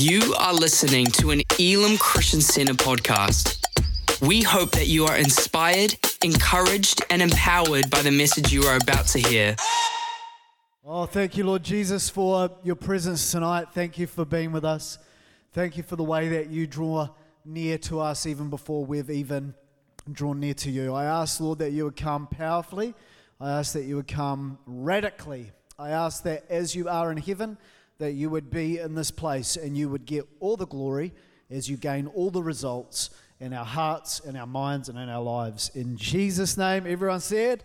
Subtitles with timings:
[0.00, 3.62] You are listening to an Elim Christian Center podcast.
[4.26, 5.94] We hope that you are inspired,
[6.24, 9.56] encouraged, and empowered by the message you are about to hear.
[10.86, 13.66] Oh, thank you, Lord Jesus, for your presence tonight.
[13.74, 14.96] Thank you for being with us.
[15.52, 17.10] Thank you for the way that you draw
[17.44, 19.52] near to us even before we've even
[20.10, 20.94] drawn near to you.
[20.94, 22.94] I ask, Lord, that you would come powerfully.
[23.38, 25.52] I ask that you would come radically.
[25.78, 27.58] I ask that as you are in heaven,
[28.00, 31.12] that you would be in this place and you would get all the glory
[31.50, 35.22] as you gain all the results in our hearts, in our minds, and in our
[35.22, 35.70] lives.
[35.74, 37.62] In Jesus' name, everyone said,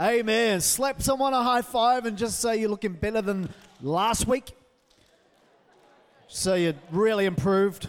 [0.00, 0.60] Amen.
[0.60, 3.48] Slap someone a high five and just say you're looking better than
[3.82, 4.52] last week.
[6.28, 7.88] So you really improved.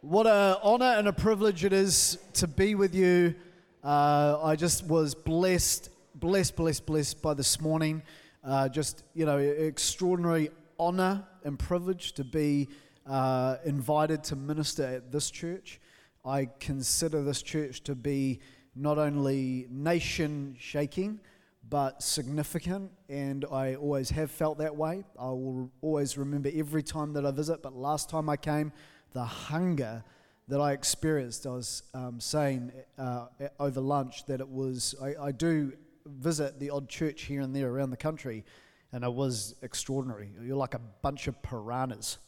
[0.00, 3.36] What an honor and a privilege it is to be with you.
[3.82, 5.90] Uh, I just was blessed
[6.20, 8.02] blessed, blessed, blessed by this morning.
[8.42, 12.68] Uh, just, you know, extraordinary honor and privilege to be
[13.06, 15.80] uh, invited to minister at this church.
[16.24, 18.40] I consider this church to be
[18.74, 21.20] not only nation shaking,
[21.68, 25.04] but significant, and I always have felt that way.
[25.18, 28.72] I will always remember every time that I visit, but last time I came,
[29.12, 30.02] the hunger
[30.48, 33.26] that I experienced, I was um, saying uh,
[33.60, 35.72] over lunch that it was, I, I do
[36.08, 38.44] visit the odd church here and there around the country,
[38.92, 40.30] and it was extraordinary.
[40.42, 42.18] You're like a bunch of piranhas.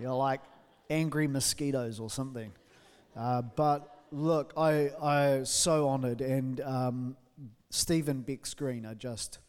[0.00, 0.40] You're like
[0.90, 2.52] angry mosquitoes or something.
[3.16, 7.16] Uh, but look, I I so honoured, and um,
[7.70, 9.40] Stephen Bex Green are just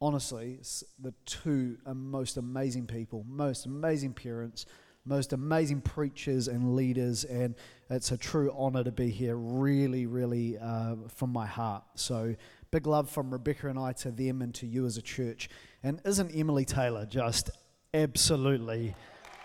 [0.00, 0.58] honestly
[1.00, 4.66] the two most amazing people, most amazing parents,
[5.04, 7.54] most amazing preachers and leaders, and
[7.90, 9.36] it's a true honour to be here.
[9.36, 11.82] Really, really uh, from my heart.
[11.96, 12.34] So
[12.72, 15.48] Big love from Rebecca and I to them and to you as a church.
[15.82, 17.50] And isn't Emily Taylor just
[17.92, 18.94] absolutely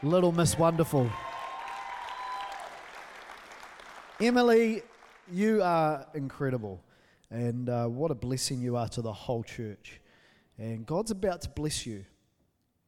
[0.03, 1.09] Little Miss Wonderful?
[4.21, 4.83] Emily,
[5.31, 6.83] you are incredible.
[7.31, 9.99] And uh, what a blessing you are to the whole church.
[10.59, 12.05] And God's about to bless you.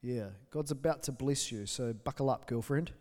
[0.03, 1.65] Yeah, God's about to bless you.
[1.65, 2.91] So buckle up, girlfriend.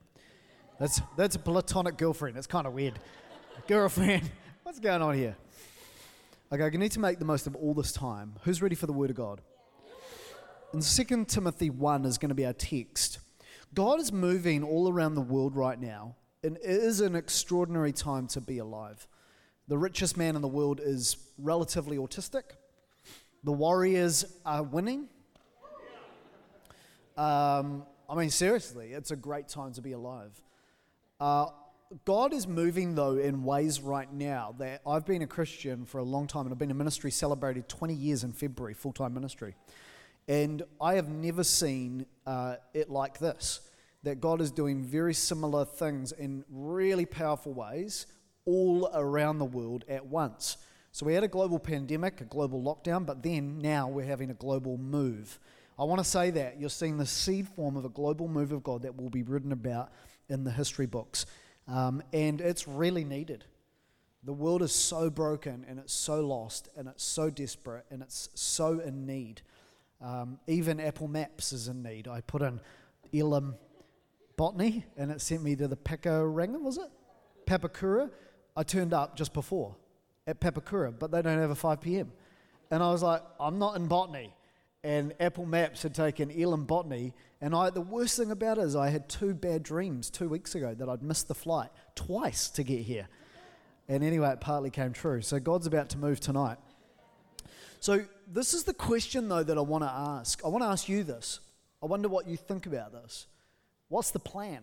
[0.81, 2.39] That's, that's a platonic girlfriend.
[2.39, 2.99] It's kind of weird.
[3.69, 4.31] girlfriend,
[4.63, 5.37] what's going on here?
[6.53, 8.37] Okay, I need to make the most of all this time.
[8.45, 9.41] Who's ready for the Word of God?
[10.73, 13.19] And 2 Timothy 1 is going to be our text.
[13.75, 16.15] God is moving all around the world right now,
[16.45, 19.09] and it is an extraordinary time to be alive.
[19.67, 22.45] The richest man in the world is relatively autistic.
[23.43, 25.09] The Warriors are winning.
[27.17, 30.41] Um, I mean, seriously, it's a great time to be alive.
[31.19, 31.47] Uh,
[32.05, 36.03] God is moving, though, in ways right now that I've been a Christian for a
[36.03, 39.55] long time and I've been in ministry celebrated 20 years in February, full time ministry.
[40.27, 43.61] And I have never seen uh, it like this
[44.03, 48.07] that God is doing very similar things in really powerful ways
[48.45, 50.57] all around the world at once.
[50.91, 54.35] So we had a global pandemic, a global lockdown, but then now we're having a
[54.35, 55.39] global move.
[55.79, 58.63] I want to say that you're seeing the seed form of a global move of
[58.63, 59.93] God that will be written about
[60.29, 61.27] in the history books.
[61.69, 63.45] Um, and it's really needed.
[64.25, 68.29] The world is so broken and it's so lost and it's so desperate and it's
[68.35, 69.43] so in need.
[70.01, 72.09] Um, even Apple Maps is in need.
[72.09, 72.61] I put in
[73.13, 73.55] Elim
[74.37, 76.91] Botany and it sent me to the Pakuranga, was it?
[77.47, 78.11] Papakura.
[78.57, 79.77] I turned up just before
[80.27, 82.13] at Papakura, but they don't have a 5 p.m.
[82.71, 84.33] And I was like, I'm not in botany
[84.87, 87.13] and Apple Maps had taken Elim Botany.
[87.41, 90.55] And I, the worst thing about it is I had two bad dreams two weeks
[90.55, 93.09] ago that I'd missed the flight twice to get here.
[93.89, 95.23] And anyway, it partly came true.
[95.23, 96.59] So God's about to move tonight.
[97.81, 100.45] So this is the question, though, that I want to ask.
[100.45, 101.41] I want to ask you this.
[101.83, 103.27] I wonder what you think about this.
[103.89, 104.61] What's the plan?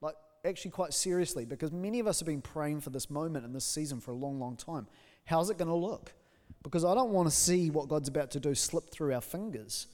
[0.00, 3.56] Like, actually, quite seriously, because many of us have been praying for this moment and
[3.56, 4.86] this season for a long, long time.
[5.24, 6.12] How's it going to look?
[6.62, 9.88] Because I don't want to see what God's about to do slip through our fingers.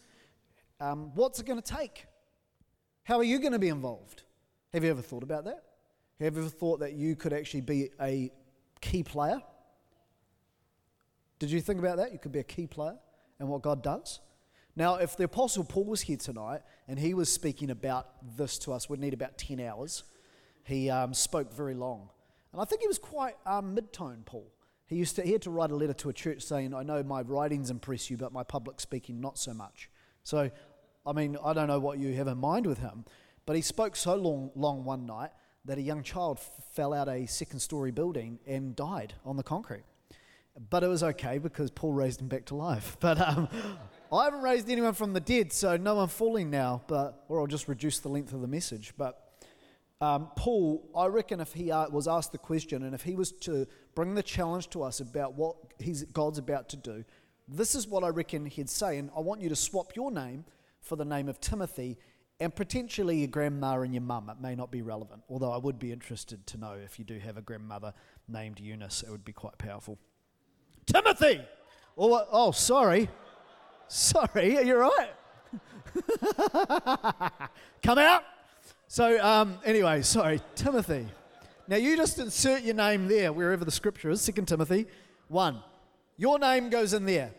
[0.81, 2.07] Um, what's it going to take?
[3.05, 4.23] How are you going to be involved?
[4.73, 5.63] Have you ever thought about that?
[6.21, 8.31] Have you ever thought that you could actually be a
[8.81, 9.41] key player?
[11.39, 12.13] Did you think about that?
[12.13, 12.97] You could be a key player
[13.39, 14.21] and what God does?
[14.77, 18.73] Now, if the Apostle Paul was here tonight and he was speaking about this to
[18.73, 20.05] us, we'd need about 10 hours.
[20.65, 22.11] He um, spoke very long.
[22.53, 24.47] And I think he was quite um, mid tone, Paul.
[24.89, 27.03] He used to he had to write a letter to a church saying, "I know
[27.03, 29.91] my writings impress you, but my public speaking not so much."
[30.25, 30.51] So,
[31.07, 33.05] I mean, I don't know what you have in mind with him,
[33.47, 35.31] but he spoke so long, long one night
[35.65, 39.85] that a young child f- fell out a second-story building and died on the concrete.
[40.71, 42.97] But it was okay because Paul raised him back to life.
[43.01, 43.49] But um,
[44.13, 47.47] I haven't raised anyone from the dead, so no one falling now, but, or I'll
[47.47, 48.95] just reduce the length of the message.
[48.97, 49.28] But
[50.01, 53.67] um, Paul, I reckon if he was asked the question and if he was to
[53.95, 55.57] bring the challenge to us about what
[56.13, 57.05] God's about to do,
[57.49, 58.99] this is what I reckon he'd say.
[58.99, 60.45] And I want you to swap your name
[60.81, 61.99] for the name of Timothy
[62.39, 64.31] and potentially your grandma and your mum.
[64.31, 67.19] It may not be relevant, although I would be interested to know if you do
[67.19, 67.93] have a grandmother
[68.29, 69.03] named Eunice.
[69.03, 69.99] It would be quite powerful.
[70.87, 71.41] Timothy!
[71.97, 73.09] Oh, oh sorry.
[73.89, 75.11] Sorry, are you right?
[77.83, 78.23] Come out.
[78.89, 81.07] So, um, anyway, sorry, Timothy.
[81.69, 84.87] Now, you just insert your name there, wherever the scripture is, 2 Timothy
[85.29, 85.63] 1.
[86.17, 87.31] Your name goes in there.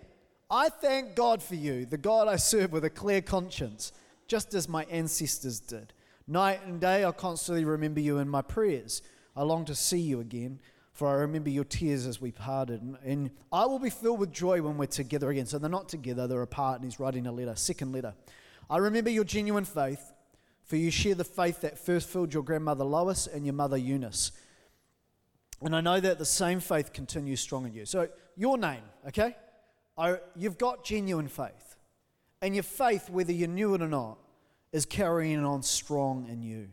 [0.52, 3.92] I thank God for you, the God I serve with a clear conscience,
[4.28, 5.92] just as my ancestors did.
[6.28, 9.02] Night and day, I constantly remember you in my prayers.
[9.36, 10.60] I long to see you again
[11.00, 12.82] for I remember your tears as we parted.
[12.82, 15.46] And, and I will be filled with joy when we're together again.
[15.46, 18.14] So they're not together, they're apart, and he's writing a letter, second letter.
[18.70, 20.12] I remember your genuine faith,
[20.70, 24.32] for you share the faith that first filled your grandmother Lois and your mother Eunice.
[25.62, 27.88] And I know that the same faith continues strong in you.
[27.88, 28.08] So,
[28.38, 29.36] your name, okay?
[29.98, 31.76] I, you've got genuine faith.
[32.44, 34.20] And your faith, whether you knew it or not,
[34.72, 36.68] is carrying on strong in you.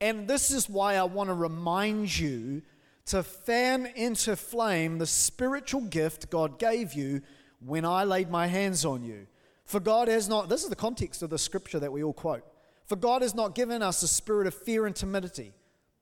[0.00, 2.62] And this is why I want to remind you
[3.06, 7.22] to fan into flame the spiritual gift God gave you
[7.64, 9.28] when I laid my hands on you.
[9.64, 12.42] For God has not, this is the context of the scripture that we all quote.
[12.86, 15.52] For God has not given us a spirit of fear and timidity.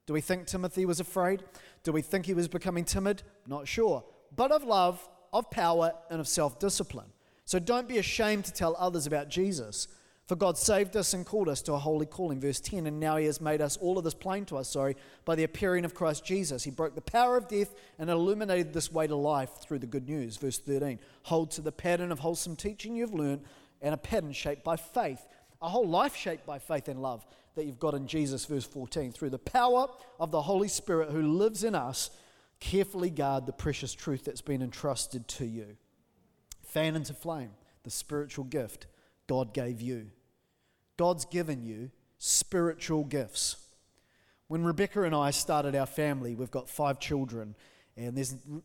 [0.07, 1.45] Do we think Timothy was afraid?
[1.83, 3.23] Do we think he was becoming timid?
[3.47, 4.05] Not sure.
[4.35, 7.13] But of love, of power, and of self discipline.
[7.45, 9.89] So don't be ashamed to tell others about Jesus.
[10.27, 12.41] For God saved us and called us to a holy calling.
[12.41, 14.97] Verse 10 And now He has made us all of this plain to us, sorry,
[15.25, 16.63] by the appearing of Christ Jesus.
[16.63, 20.09] He broke the power of death and illuminated this way to life through the good
[20.09, 20.37] news.
[20.37, 23.43] Verse 13 Hold to the pattern of wholesome teaching you've learned
[23.83, 25.27] and a pattern shaped by faith.
[25.63, 27.25] A whole life shaped by faith and love
[27.55, 28.47] that you've got in Jesus.
[28.47, 32.11] Verse 14 Through the power of the Holy Spirit who lives in us,
[32.61, 35.77] carefully guard the precious truth that's been entrusted to you.
[36.63, 37.51] Fan into flame
[37.83, 38.87] the spiritual gift
[39.27, 40.11] God gave you.
[40.97, 43.57] God's given you spiritual gifts.
[44.49, 47.55] When Rebecca and I started our family, we've got five children,
[47.97, 48.17] and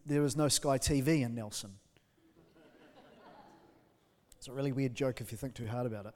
[0.05, 1.71] there was no Sky TV in Nelson.
[4.37, 6.15] It's a really weird joke if you think too hard about it.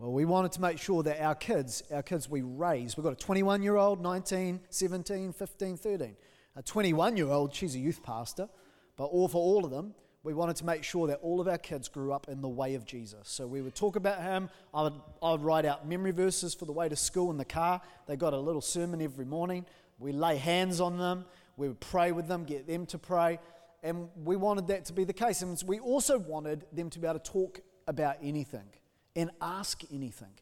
[0.00, 3.12] Well, we wanted to make sure that our kids, our kids we raise, we've got
[3.12, 6.16] a 21 year old, 19, 17, 15, 13.
[6.56, 8.48] A 21 year old, she's a youth pastor,
[8.96, 11.58] but all for all of them, we wanted to make sure that all of our
[11.58, 13.28] kids grew up in the way of Jesus.
[13.28, 14.48] So we would talk about him.
[14.72, 17.44] I would, I would write out memory verses for the way to school in the
[17.44, 17.82] car.
[18.06, 19.66] They got a little sermon every morning.
[19.98, 21.26] We lay hands on them.
[21.58, 23.38] We would pray with them, get them to pray.
[23.82, 25.42] And we wanted that to be the case.
[25.42, 28.64] And we also wanted them to be able to talk about anything
[29.20, 30.32] and ask anything.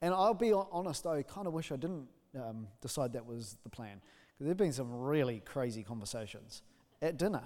[0.00, 3.70] And I'll be honest, I kind of wish I didn't um, decide that was the
[3.70, 4.00] plan.
[4.34, 6.62] Because there have been some really crazy conversations
[7.02, 7.42] at dinner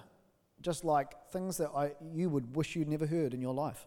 [0.62, 3.87] just like things that I, you would wish you'd never heard in your life.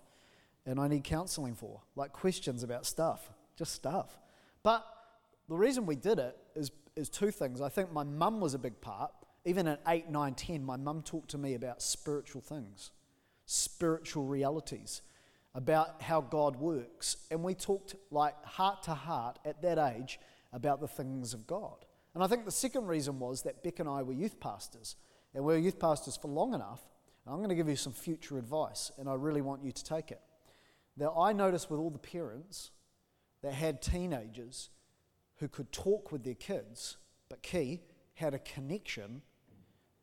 [0.65, 4.19] And I need counseling for, like questions about stuff, just stuff.
[4.61, 4.85] But
[5.47, 7.61] the reason we did it is, is two things.
[7.61, 9.11] I think my mum was a big part.
[9.45, 12.91] Even at 8, 9, 10, my mum talked to me about spiritual things,
[13.45, 15.01] spiritual realities,
[15.55, 17.17] about how God works.
[17.31, 20.19] And we talked like heart to heart at that age
[20.53, 21.85] about the things of God.
[22.13, 24.95] And I think the second reason was that Beck and I were youth pastors
[25.33, 26.81] and we were youth pastors for long enough,
[27.27, 30.11] I'm going to give you some future advice, and I really want you to take
[30.11, 30.21] it.
[30.95, 32.69] Now, I noticed with all the parents
[33.41, 34.69] that had teenagers
[35.37, 36.97] who could talk with their kids,
[37.29, 37.81] but key,
[38.13, 39.23] had a connection,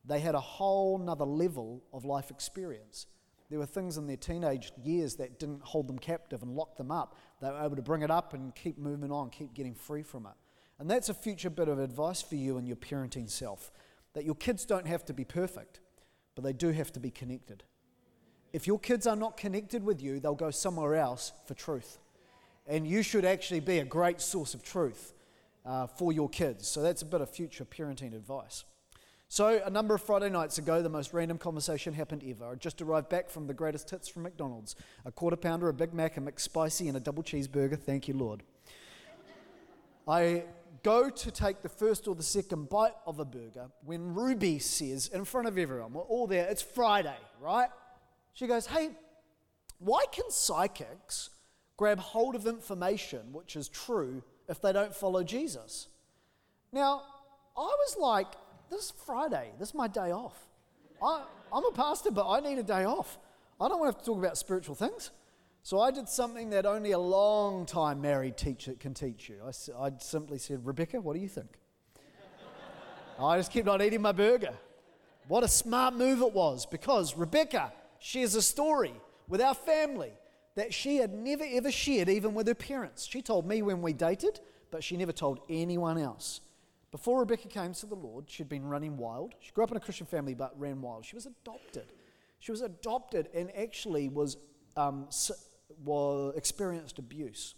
[0.05, 3.07] they had a whole nother level of life experience.
[3.53, 6.89] There were things in their teenage years that didn't hold them captive and lock them
[6.89, 7.15] up.
[7.39, 10.25] They were able to bring it up and keep moving on, keep getting free from
[10.25, 10.31] it.
[10.79, 13.71] And that's a future bit of advice for you and your parenting self
[14.13, 15.81] that your kids don't have to be perfect,
[16.33, 17.61] but they do have to be connected.
[18.53, 21.99] If your kids are not connected with you, they'll go somewhere else for truth.
[22.65, 25.13] And you should actually be a great source of truth
[25.63, 26.67] uh, for your kids.
[26.67, 28.63] So that's a bit of future parenting advice.
[29.33, 32.51] So, a number of Friday nights ago, the most random conversation happened ever.
[32.51, 34.75] I just arrived back from the greatest hits from McDonald's
[35.05, 37.79] a quarter pounder, a Big Mac, a McSpicy, and a double cheeseburger.
[37.79, 38.43] Thank you, Lord.
[40.07, 40.43] I
[40.83, 45.07] go to take the first or the second bite of a burger when Ruby says,
[45.07, 47.69] in front of everyone, we're all there, it's Friday, right?
[48.33, 48.91] She goes, Hey,
[49.79, 51.31] why can psychics
[51.75, 55.87] grab hold of information which is true if they don't follow Jesus?
[56.71, 57.01] Now,
[57.57, 58.27] I was like,
[58.73, 60.47] This is Friday, this is my day off.
[60.99, 61.21] I,
[61.53, 63.19] I'm a pastor, but I need a day off.
[63.61, 65.11] I don't want to to talk about spiritual things.
[65.61, 69.35] So I did something that only a long time married teacher can teach you.
[69.45, 71.49] I, I simply said, Rebecca, what do you think?
[73.19, 74.55] I just kept on eating my burger.
[75.27, 78.95] What a smart move it was because Rebecca shares a story
[79.27, 80.13] with our family
[80.55, 83.05] that she had never ever shared, even with her parents.
[83.05, 84.39] She told me when we dated,
[84.71, 86.41] but she never told anyone else.
[86.93, 89.33] Before Rebecca came to the Lord, she'd been running wild.
[89.39, 91.03] She grew up in a Christian family but ran wild.
[91.03, 91.91] She was adopted.
[92.37, 94.37] She was adopted and actually was,
[94.77, 95.07] um,
[95.83, 97.55] was experienced abuse.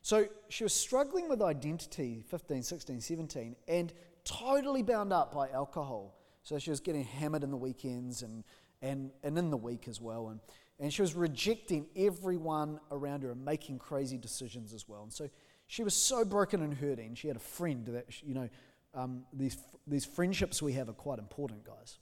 [0.00, 3.92] So she was struggling with identity, 15, 16, 17, and
[4.24, 6.16] totally bound up by alcohol.
[6.42, 8.42] So she was getting hammered in the weekends and,
[8.80, 10.30] and, and in the week as well.
[10.30, 10.40] And,
[10.80, 15.02] and she was rejecting everyone around her and making crazy decisions as well.
[15.02, 15.28] And so
[15.66, 17.14] she was so broken and hurting.
[17.14, 18.48] She had a friend that, you know,
[18.94, 19.56] um, these,
[19.86, 21.98] these friendships we have are quite important, guys.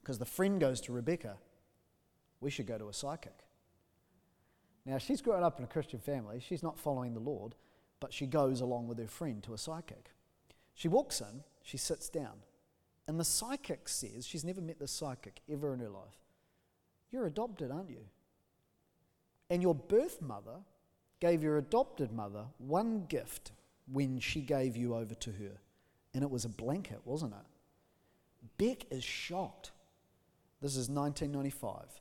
[0.00, 1.36] Because the friend goes to Rebecca,
[2.40, 3.38] we should go to a psychic.
[4.84, 6.40] Now, she's grown up in a Christian family.
[6.40, 7.54] She's not following the Lord,
[8.00, 10.10] but she goes along with her friend to a psychic.
[10.74, 12.42] She walks in, she sits down,
[13.06, 16.18] and the psychic says, she's never met this psychic ever in her life.
[17.12, 18.06] You're adopted, aren't you?
[19.50, 20.60] And your birth mother
[21.22, 23.52] gave your adopted mother one gift
[23.92, 25.52] when she gave you over to her,
[26.12, 28.58] and it was a blanket, wasn't it?
[28.58, 29.70] Beck is shocked.
[30.60, 32.00] This is 1995.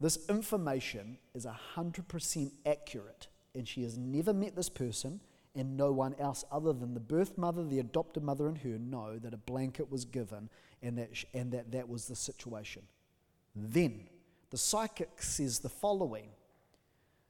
[0.00, 5.20] This information is 100% accurate, and she has never met this person
[5.54, 9.18] and no one else other than the birth mother, the adopted mother, and her know
[9.18, 10.48] that a blanket was given
[10.82, 12.84] and that, and that that was the situation.
[13.54, 14.08] Then
[14.48, 16.30] the psychic says the following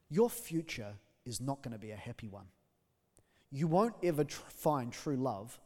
[0.09, 0.93] Your future
[1.25, 2.45] is not going to be a happy one.
[3.51, 5.59] You won't ever tr- find true love,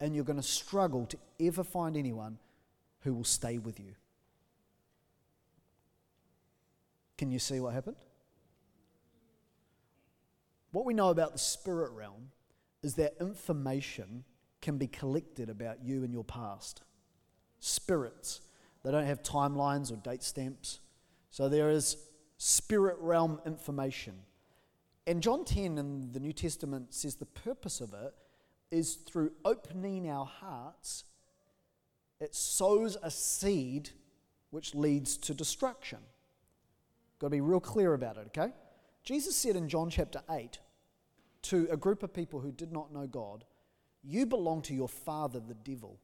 [0.00, 2.38] and you're going to struggle to ever find anyone
[3.00, 3.94] who will stay with you.
[7.16, 7.96] Can you see what happened?
[10.72, 12.30] What we know about the spirit realm
[12.82, 14.24] is that information
[14.60, 16.82] can be collected about you and your past.
[17.60, 18.40] Spirits,
[18.82, 20.80] they don't have timelines or date stamps.
[21.30, 21.96] So there is
[22.38, 24.14] spirit realm information.
[25.06, 28.14] And John 10 in the New Testament says the purpose of it
[28.70, 31.04] is through opening our hearts,
[32.20, 33.90] it sows a seed
[34.50, 35.98] which leads to destruction.
[37.18, 38.52] Got to be real clear about it, okay?
[39.02, 40.58] Jesus said in John chapter 8
[41.42, 43.44] to a group of people who did not know God,
[44.02, 46.00] You belong to your father, the devil,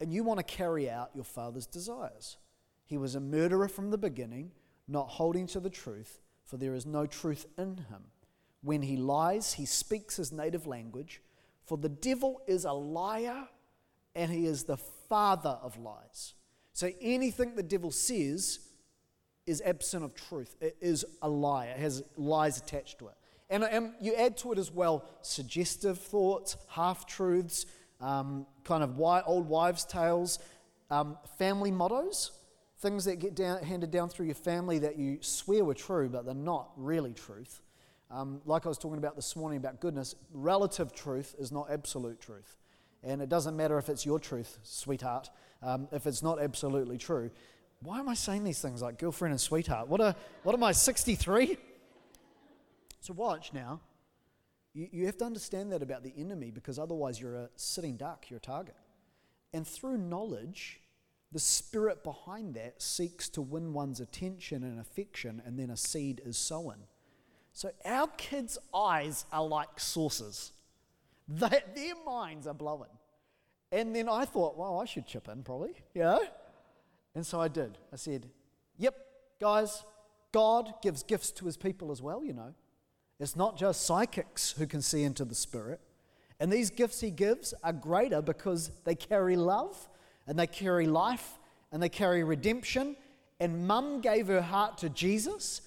[0.00, 2.38] and you want to carry out your father's desires.
[2.86, 4.50] He was a murderer from the beginning,
[4.88, 8.02] not holding to the truth, for there is no truth in him.
[8.62, 11.22] When he lies, he speaks his native language,
[11.64, 13.48] for the devil is a liar
[14.14, 16.34] and he is the father of lies.
[16.72, 18.60] So anything the devil says
[19.46, 20.56] is absent of truth.
[20.60, 21.66] It is a lie.
[21.66, 23.14] It has lies attached to it.
[23.48, 27.66] And, and you add to it as well suggestive thoughts, half truths,
[28.00, 30.38] um, kind of old wives' tales,
[30.90, 32.32] um, family mottos,
[32.78, 36.24] things that get down, handed down through your family that you swear were true, but
[36.24, 37.60] they're not really truth.
[38.10, 42.20] Um, like I was talking about this morning about goodness, relative truth is not absolute
[42.20, 42.56] truth.
[43.02, 45.30] And it doesn't matter if it's your truth, sweetheart,
[45.62, 47.30] um, if it's not absolutely true.
[47.82, 49.88] Why am I saying these things like girlfriend and sweetheart?
[49.88, 51.56] What, a, what am I, 63?
[53.00, 53.80] So, watch now.
[54.74, 58.26] You, you have to understand that about the enemy because otherwise you're a sitting duck,
[58.28, 58.76] you're a target.
[59.54, 60.80] And through knowledge,
[61.32, 66.20] the spirit behind that seeks to win one's attention and affection, and then a seed
[66.24, 66.84] is sown.
[67.52, 70.52] So, our kids' eyes are like saucers,
[71.28, 72.90] they, their minds are blowing.
[73.72, 76.22] And then I thought, well, I should chip in probably, you know?
[77.14, 77.78] And so I did.
[77.92, 78.26] I said,
[78.78, 78.94] yep,
[79.40, 79.84] guys,
[80.32, 82.54] God gives gifts to his people as well, you know.
[83.18, 85.80] It's not just psychics who can see into the Spirit.
[86.40, 89.88] And these gifts He gives are greater because they carry love
[90.26, 91.38] and they carry life
[91.70, 92.96] and they carry redemption.
[93.38, 95.60] And mum gave her heart to Jesus.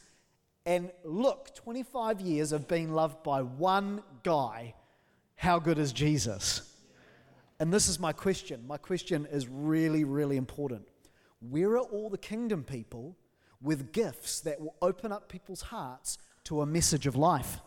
[0.66, 4.76] And look, 25 years of being loved by one guy.
[5.36, 6.70] How good is Jesus?
[7.60, 8.66] And this is my question.
[8.66, 10.88] My question is really, really important.
[11.42, 13.18] Where are all the kingdom people
[13.64, 17.62] with gifts that will open up people's hearts to a message of life.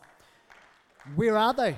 [1.15, 1.77] Where are they?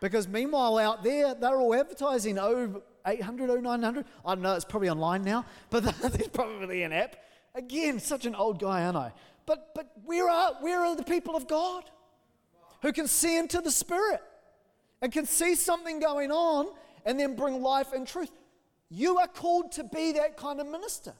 [0.00, 4.04] Because meanwhile, out there, they're all advertising oh, 800, oh, 900.
[4.24, 7.16] I don't know, it's probably online now, but there's probably an app.
[7.54, 9.12] Again, such an old guy, aren't I?
[9.48, 11.84] But, but where, are, uh, where are the people of God
[12.82, 14.20] who can see into the Spirit
[15.00, 16.66] and can see something going on
[17.06, 18.30] and then bring life and truth?
[18.90, 21.14] You are called to be that kind of minister.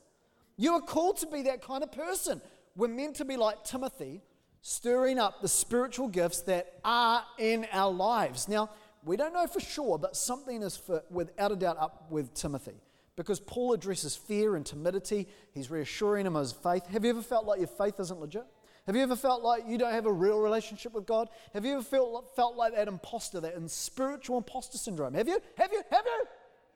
[0.58, 2.42] You are called to be that kind of person
[2.76, 4.20] we're meant to be like Timothy,
[4.60, 8.46] stirring up the spiritual gifts that are in our lives.
[8.46, 8.70] Now,
[9.04, 12.74] we don't know for sure, but something is for, without a doubt up with Timothy
[13.18, 15.26] because Paul addresses fear and timidity.
[15.50, 16.86] He's reassuring him of his faith.
[16.86, 18.44] Have you ever felt like your faith isn't legit?
[18.86, 21.28] Have you ever felt like you don't have a real relationship with God?
[21.52, 25.14] Have you ever felt, felt like that imposter, that spiritual imposter syndrome?
[25.14, 25.40] Have you?
[25.56, 25.82] Have you?
[25.90, 26.24] Have you?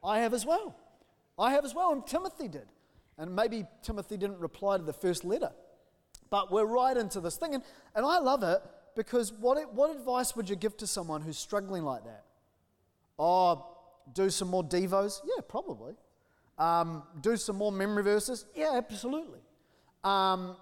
[0.02, 0.76] I have as well.
[1.38, 2.66] I have as well, and Timothy did.
[3.18, 5.52] And maybe Timothy didn't reply to the first letter.
[6.28, 7.54] But we're right into this thing.
[7.54, 7.62] And,
[7.94, 8.60] and I love it
[8.96, 12.24] because what, what advice would you give to someone who's struggling like that?
[13.16, 13.64] Oh,
[14.12, 15.20] do some more Devos?
[15.24, 15.94] Yeah, probably.
[16.58, 18.46] Um, do some more memory verses?
[18.54, 19.40] Yeah, absolutely.
[20.04, 20.56] Um,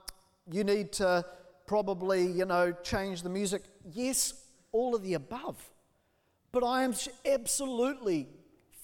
[0.51, 1.25] you need to
[1.67, 3.63] probably, you know, change the music.
[3.93, 4.35] Yes,
[4.73, 5.57] all of the above.
[6.53, 6.95] But I am
[7.25, 8.29] absolutely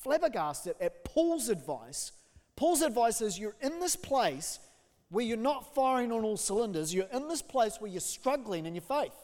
[0.03, 2.13] flabbergasted at Paul's advice.
[2.55, 4.61] Paul's advice is you're in this place
[5.11, 8.75] where you're not firing on all cylinders, you're in this place where you're struggling in
[8.75, 9.15] your faith.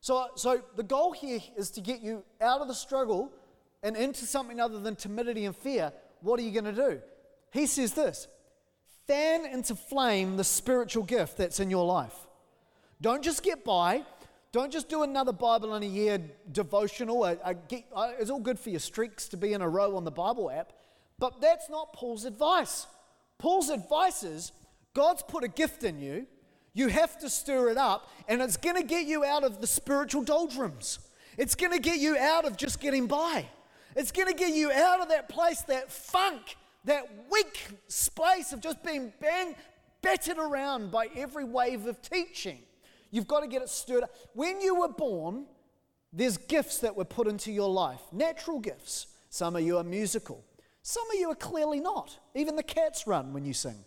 [0.00, 3.30] So, so the goal here is to get you out of the struggle
[3.82, 5.92] and into something other than timidity and fear.
[6.22, 7.00] What are you going to do?
[7.52, 8.28] He says this
[9.06, 12.14] fan into flame the spiritual gift that's in your life.
[13.00, 14.04] Don't just get by.
[14.52, 16.20] Don't just do another Bible in a year
[16.52, 17.24] devotional.
[17.24, 19.96] I, I get, I, it's all good for your streaks to be in a row
[19.96, 20.72] on the Bible app,
[21.18, 22.86] but that's not Paul's advice.
[23.38, 24.52] Paul's advice is
[24.94, 26.26] God's put a gift in you.
[26.72, 29.66] You have to stir it up, and it's going to get you out of the
[29.66, 30.98] spiritual doldrums.
[31.36, 33.46] It's going to get you out of just getting by.
[33.96, 38.60] It's going to get you out of that place, that funk, that weak space of
[38.60, 39.54] just being bang,
[40.02, 42.60] battered around by every wave of teaching.
[43.10, 44.14] You've got to get it stirred up.
[44.34, 45.46] When you were born,
[46.12, 49.08] there's gifts that were put into your life, natural gifts.
[49.28, 50.44] Some of you are musical,
[50.82, 52.18] some of you are clearly not.
[52.34, 53.84] Even the cats run when you sing.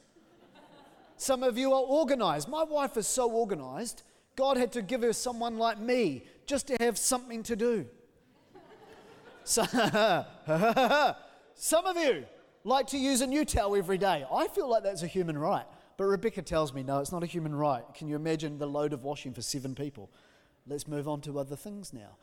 [1.17, 2.49] Some of you are organized.
[2.49, 4.03] My wife is so organized,
[4.35, 7.85] God had to give her someone like me just to have something to do.
[9.45, 9.63] So,
[11.55, 12.25] some of you
[12.63, 14.25] like to use a new towel every day.
[14.31, 15.65] I feel like that's a human right.
[15.97, 17.83] But Rebecca tells me, no, it's not a human right.
[17.93, 20.09] Can you imagine the load of washing for seven people?
[20.65, 22.17] Let's move on to other things now.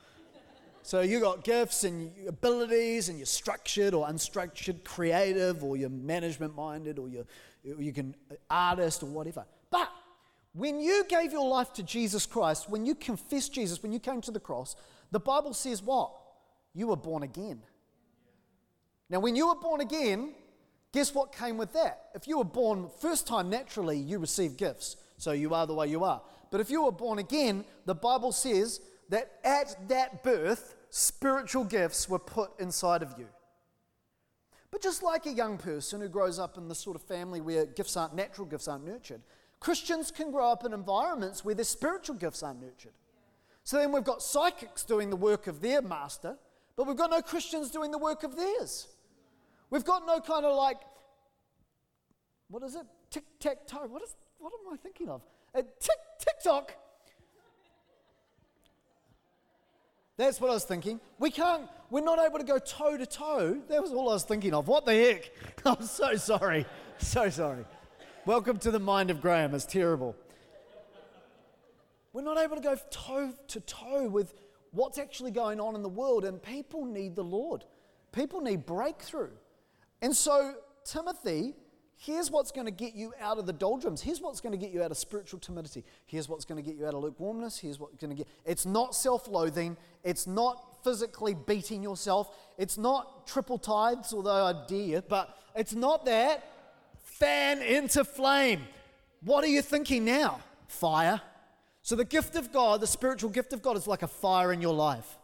[0.82, 6.56] So you got gifts and abilities, and you're structured or unstructured, creative, or you're management
[6.56, 7.26] minded, or you're
[7.62, 9.44] you can uh, artist or whatever.
[9.70, 9.90] But
[10.54, 14.22] when you gave your life to Jesus Christ, when you confessed Jesus, when you came
[14.22, 14.74] to the cross,
[15.10, 16.12] the Bible says what?
[16.74, 17.60] You were born again.
[19.08, 20.34] Now, when you were born again,
[20.92, 22.08] Guess what came with that?
[22.14, 24.96] If you were born first time naturally, you receive gifts.
[25.18, 26.20] So you are the way you are.
[26.50, 32.08] But if you were born again, the Bible says that at that birth, spiritual gifts
[32.08, 33.28] were put inside of you.
[34.72, 37.66] But just like a young person who grows up in the sort of family where
[37.66, 39.20] gifts aren't natural, gifts aren't nurtured,
[39.60, 42.92] Christians can grow up in environments where their spiritual gifts aren't nurtured.
[43.62, 46.36] So then we've got psychics doing the work of their master,
[46.80, 48.88] but we've got no Christians doing the work of theirs.
[49.68, 50.78] We've got no kind of like,
[52.48, 52.86] what is it?
[53.10, 53.86] Tic tac toe.
[53.86, 54.00] What,
[54.38, 55.20] what am I thinking of?
[55.52, 56.74] A tick, TikTok.
[60.16, 61.00] That's what I was thinking.
[61.18, 63.60] We can't, we're not able to go toe to toe.
[63.68, 64.66] That was all I was thinking of.
[64.66, 65.30] What the heck?
[65.66, 66.64] I'm so sorry.
[66.96, 67.66] So sorry.
[68.24, 69.54] Welcome to the mind of Graham.
[69.54, 70.16] It's terrible.
[72.14, 74.32] We're not able to go toe to toe with
[74.72, 77.64] what's actually going on in the world, and people need the Lord.
[78.12, 79.30] People need breakthrough.
[80.02, 80.54] And so,
[80.84, 81.54] Timothy,
[81.96, 84.00] here's what's going to get you out of the doldrums.
[84.00, 85.84] Here's what's going to get you out of spiritual timidity.
[86.06, 87.58] Here's what's going to get you out of lukewarmness.
[87.58, 88.28] Here's what's going to get.
[88.44, 89.76] It's not self loathing.
[90.02, 92.34] It's not physically beating yourself.
[92.56, 96.44] It's not triple tithes, although I dare but it's not that.
[97.02, 98.62] Fan into flame.
[99.22, 100.40] What are you thinking now?
[100.68, 101.20] Fire.
[101.82, 104.60] So, the gift of God, the spiritual gift of God, is like a fire in
[104.60, 105.18] your life.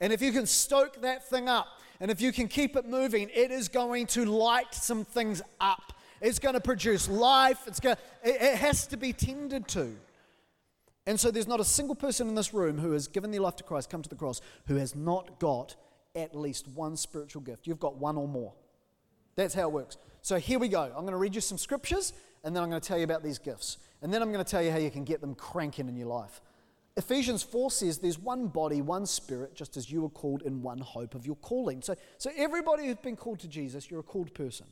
[0.00, 1.68] And if you can stoke that thing up,
[2.00, 5.92] and if you can keep it moving, it is going to light some things up.
[6.20, 7.60] It's going to produce life.
[7.66, 9.94] It's going, to it has to be tended to.
[11.06, 13.56] And so there's not a single person in this room who has given their life
[13.56, 15.74] to Christ, come to the cross, who has not got
[16.14, 17.66] at least one spiritual gift.
[17.66, 18.52] You've got one or more.
[19.34, 19.96] That's how it works.
[20.20, 20.82] So here we go.
[20.82, 22.12] I'm going to read you some scriptures,
[22.44, 23.78] and then I'm going to tell you about these gifts.
[24.02, 26.08] And then I'm going to tell you how you can get them cranking in your
[26.08, 26.40] life.
[26.96, 30.78] Ephesians 4 says there's one body, one spirit, just as you were called in one
[30.78, 31.80] hope of your calling.
[31.80, 34.66] So, so everybody who's been called to Jesus, you're a called person.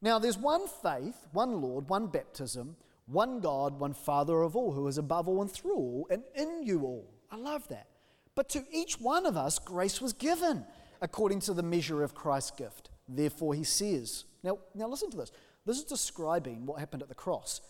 [0.00, 2.76] Now, there's one faith, one Lord, one baptism,
[3.06, 6.62] one God, one Father of all, who is above all and through all and in
[6.62, 7.10] you all.
[7.32, 7.88] I love that.
[8.36, 10.64] But to each one of us, grace was given
[11.00, 12.90] according to the measure of Christ's gift.
[13.08, 15.32] Therefore, he says, now, now listen to this.
[15.68, 17.60] This is describing what happened at the cross.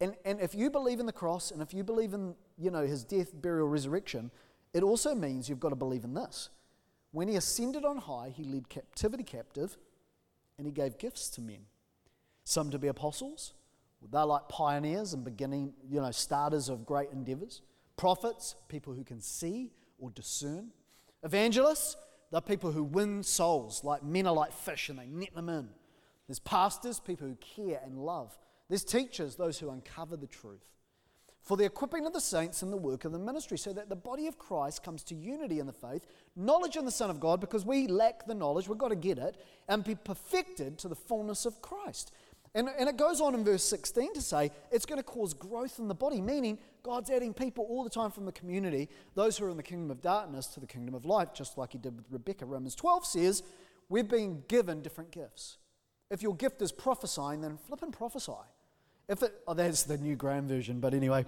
[0.00, 2.86] And, and if you believe in the cross and if you believe in you know,
[2.86, 4.30] his death, burial, resurrection,
[4.72, 6.48] it also means you've got to believe in this.
[7.10, 9.76] When he ascended on high, he led captivity captive
[10.56, 11.66] and he gave gifts to men.
[12.44, 13.52] Some to be apostles,
[14.10, 17.60] they're like pioneers and beginning, you know, starters of great endeavors.
[17.98, 20.70] Prophets, people who can see or discern.
[21.22, 21.98] Evangelists,
[22.30, 25.68] they're people who win souls, like men are like fish and they net them in.
[26.32, 28.38] There's pastors, people who care and love.
[28.70, 30.70] There's teachers, those who uncover the truth.
[31.42, 33.96] For the equipping of the saints and the work of the ministry, so that the
[33.96, 37.38] body of Christ comes to unity in the faith, knowledge in the Son of God,
[37.38, 39.36] because we lack the knowledge, we've got to get it,
[39.68, 42.12] and be perfected to the fullness of Christ.
[42.54, 45.78] And, and it goes on in verse 16 to say it's going to cause growth
[45.78, 49.44] in the body, meaning God's adding people all the time from the community, those who
[49.44, 51.94] are in the kingdom of darkness to the kingdom of light, just like he did
[51.94, 52.46] with Rebecca.
[52.46, 53.42] Romans 12 says
[53.90, 55.58] we've been given different gifts.
[56.12, 58.32] If your gift is prophesying, then flip and prophesy.
[59.08, 61.24] If it, oh, that's the new Graham version, but anyway.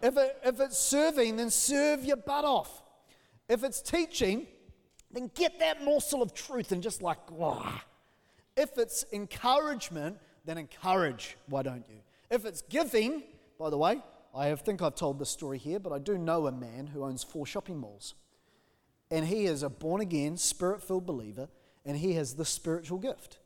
[0.00, 2.82] if, it, if it's serving, then serve your butt off.
[3.48, 4.46] If it's teaching,
[5.10, 7.80] then get that morsel of truth and just like, wah.
[8.56, 11.98] If it's encouragement, then encourage, why don't you?
[12.30, 13.24] If it's giving,
[13.58, 14.00] by the way,
[14.32, 17.24] I think I've told this story here, but I do know a man who owns
[17.24, 18.14] four shopping malls.
[19.10, 21.48] And he is a born again, spirit filled believer,
[21.84, 23.38] and he has the spiritual gift.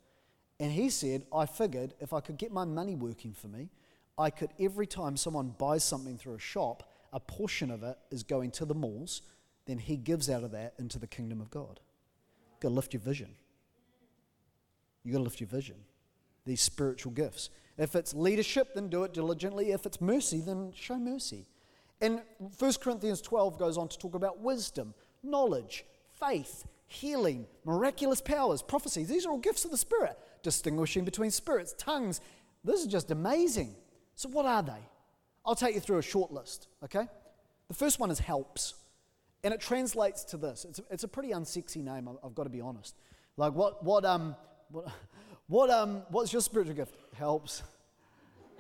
[0.61, 3.71] And he said, I figured if I could get my money working for me,
[4.17, 8.23] I could, every time someone buys something through a shop, a portion of it is
[8.23, 9.23] going to the malls,
[9.67, 11.81] then he gives out of that into the kingdom of God.
[12.53, 13.31] You've got to lift your vision.
[15.03, 15.77] You've got to lift your vision
[16.47, 17.51] these spiritual gifts.
[17.79, 19.73] If it's leadership, then do it diligently.
[19.73, 21.47] If it's mercy, then show mercy.
[22.01, 22.23] And
[22.59, 25.85] 1 Corinthians 12 goes on to talk about wisdom, knowledge,
[26.19, 29.09] faith, healing, miraculous powers, prophecies.
[29.09, 32.21] These are all gifts of the Spirit, distinguishing between spirits, tongues.
[32.65, 33.75] This is just amazing.
[34.15, 34.83] So, what are they?
[35.45, 37.09] I'll take you through a short list, okay?
[37.69, 38.75] The first one is helps.
[39.43, 40.67] And it translates to this.
[40.69, 42.95] It's a, it's a pretty unsexy name, I've got to be honest.
[43.37, 44.37] Like, what, what, um,
[44.71, 44.89] what,
[45.47, 46.95] what, um, what's your spiritual gift?
[47.15, 47.63] Helps.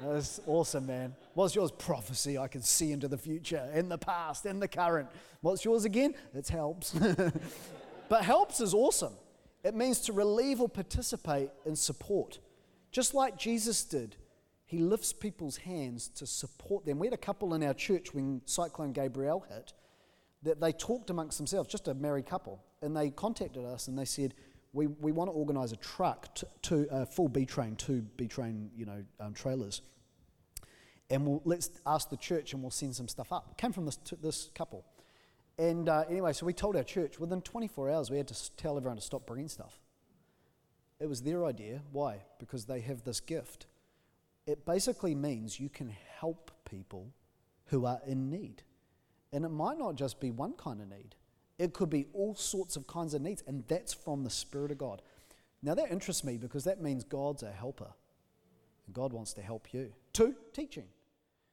[0.02, 1.14] That's awesome, man.
[1.34, 1.70] What's yours?
[1.70, 2.38] Prophecy.
[2.38, 5.08] I can see into the future, in the past, in the current.
[5.42, 6.14] What's yours again?
[6.34, 6.94] It helps.
[8.08, 9.12] but helps is awesome.
[9.62, 12.38] It means to relieve or participate in support.
[12.92, 14.16] Just like Jesus did,
[14.64, 16.98] he lifts people's hands to support them.
[16.98, 19.72] We had a couple in our church when Cyclone Gabrielle hit
[20.42, 24.04] that they talked amongst themselves, just a married couple, and they contacted us and they
[24.04, 24.34] said,
[24.72, 28.26] we, we want to organise a truck to, to a full B train, two B
[28.26, 29.82] train, you know, um, trailers,
[31.10, 33.48] and we'll let's ask the church and we'll send some stuff up.
[33.50, 34.84] It came from this this couple,
[35.60, 38.78] and uh, anyway, so we told our church within 24 hours we had to tell
[38.78, 39.78] everyone to stop bringing stuff.
[40.98, 41.82] It was their idea.
[41.92, 42.22] Why?
[42.38, 43.66] Because they have this gift.
[44.46, 47.12] It basically means you can help people
[47.66, 48.62] who are in need,
[49.34, 51.14] and it might not just be one kind of need.
[51.58, 54.78] It could be all sorts of kinds of needs, and that's from the Spirit of
[54.78, 55.02] God.
[55.62, 57.92] Now, that interests me because that means God's a helper,
[58.86, 59.92] and God wants to help you.
[60.14, 60.86] Two, teaching.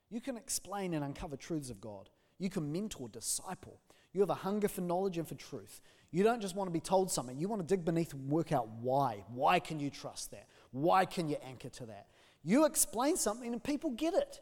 [0.09, 3.81] You can explain and uncover truths of God, you can mentor, disciple.
[4.17, 5.79] You have a hunger for knowledge and for truth.
[6.09, 8.51] You don't just want to be told something, you want to dig beneath and work
[8.51, 9.23] out why.
[9.27, 10.47] Why can you trust that?
[10.71, 12.07] Why can you anchor to that?
[12.43, 14.41] You explain something and people get it.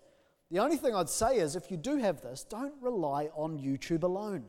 [0.49, 4.03] The only thing I'd say is if you do have this, don't rely on YouTube
[4.03, 4.45] alone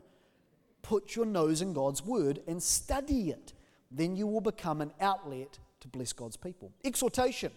[0.86, 3.54] put your nose in God's word and study it.
[3.90, 6.70] Then you will become an outlet to bless God's people.
[6.84, 7.50] Exhortation.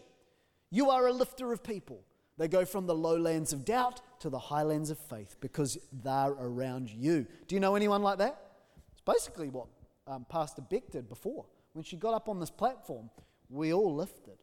[0.71, 2.01] You are a lifter of people.
[2.39, 6.89] They go from the lowlands of doubt to the highlands of faith because they're around
[6.89, 7.27] you.
[7.47, 8.39] Do you know anyone like that?
[8.93, 9.67] It's basically what
[10.07, 11.45] um, Pastor Beck did before.
[11.73, 13.09] When she got up on this platform,
[13.49, 14.37] we all lifted.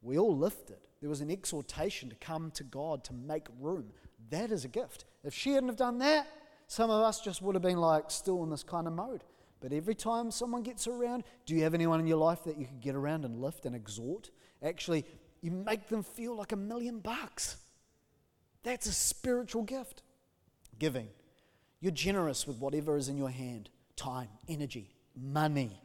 [0.00, 0.76] We all lifted.
[1.00, 3.86] There was an exhortation to come to God to make room.
[4.30, 5.04] That is a gift.
[5.24, 6.28] If she hadn't have done that,
[6.68, 9.24] some of us just would have been like still in this kind of mode.
[9.60, 12.66] But every time someone gets around, do you have anyone in your life that you
[12.66, 14.30] could get around and lift and exhort?
[14.62, 15.04] Actually,
[15.42, 17.56] you make them feel like a million bucks.
[18.62, 20.02] That's a spiritual gift.
[20.78, 21.08] Giving.
[21.80, 25.80] You're generous with whatever is in your hand time, energy, money.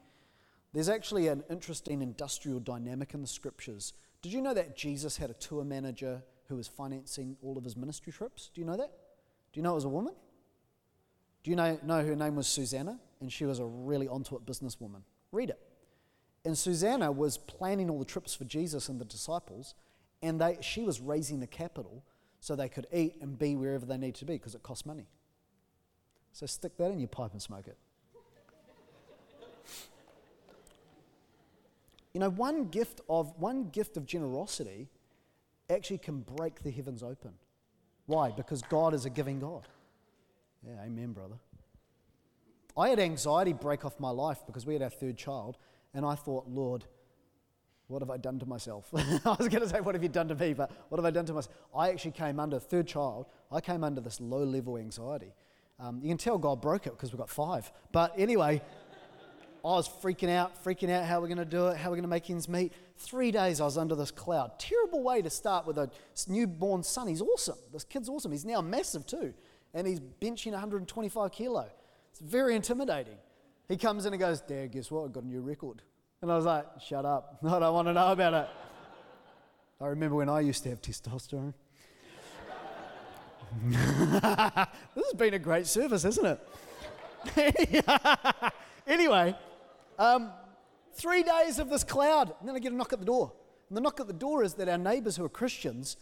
[0.73, 3.93] There's actually an interesting industrial dynamic in the scriptures.
[4.21, 7.75] Did you know that Jesus had a tour manager who was financing all of his
[7.75, 8.49] ministry trips?
[8.53, 8.91] Do you know that?
[9.51, 10.13] Do you know it was a woman?
[11.43, 12.99] Do you know, know her name was Susanna?
[13.21, 15.01] And she was a really onto it businesswoman.
[15.31, 15.59] Read it.
[16.47, 19.75] And Susanna was planning all the trips for Jesus and the disciples,
[20.21, 22.05] and they, she was raising the capital
[22.39, 25.07] so they could eat and be wherever they need to be because it costs money.
[26.31, 27.77] So stick that in your pipe and smoke it.
[32.13, 34.87] you know, one gift of one gift of generosity
[35.69, 37.33] actually can break the heavens open.
[38.05, 38.31] Why?
[38.31, 39.67] Because God is a giving God.
[40.65, 41.35] Yeah, amen, brother.
[42.77, 45.57] I had anxiety break off my life because we had our third child,
[45.97, 46.85] and I thought, Lord,
[47.87, 48.87] what have I done to myself?
[48.93, 50.53] I was going to say, what have you done to me?
[50.53, 51.55] But what have I done to myself?
[51.75, 55.33] I actually came under, third child, I came under this low level anxiety.
[55.79, 57.71] Um, you can tell God broke it because we've got five.
[57.91, 58.61] But anyway,
[59.65, 62.03] I was freaking out, freaking out how we're going to do it, how we're going
[62.03, 62.73] to make ends meet.
[62.97, 64.59] Three days I was under this cloud.
[64.59, 65.89] Terrible way to start with a
[66.27, 67.07] newborn son.
[67.07, 67.57] He's awesome.
[67.73, 68.31] This kid's awesome.
[68.31, 69.33] He's now massive too.
[69.73, 71.67] And he's benching 125 kilo.
[72.11, 73.17] It's very intimidating.
[73.67, 75.05] He comes in and goes, Dad, guess what?
[75.05, 75.81] I've got a new record.
[76.21, 77.37] And I was like, shut up.
[77.45, 78.47] I don't want to know about it.
[79.79, 81.53] I remember when I used to have testosterone.
[83.69, 86.39] this has been a great service, hasn't
[87.35, 88.53] it?
[88.87, 89.35] anyway,
[89.99, 90.31] um,
[90.93, 93.31] three days of this cloud, and then I get a knock at the door.
[93.69, 95.97] And the knock at the door is that our neighbours who are Christians,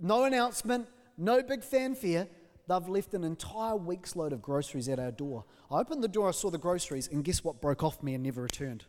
[0.00, 0.86] no announcement,
[1.18, 2.28] no big fanfare,
[2.70, 5.44] They've left an entire week's load of groceries at our door.
[5.72, 8.22] I opened the door, I saw the groceries, and guess what broke off me and
[8.22, 8.84] never returned?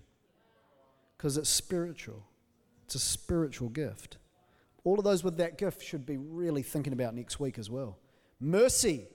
[1.17, 2.27] Because it's spiritual.
[2.85, 4.17] It's a spiritual gift.
[4.83, 7.97] All of those with that gift should be really thinking about next week as well.
[8.39, 9.07] Mercy.